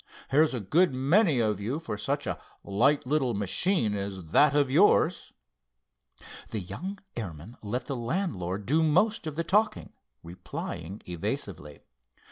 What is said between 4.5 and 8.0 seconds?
of yours." The young airman let the